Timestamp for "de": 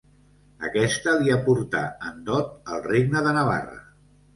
3.31-3.41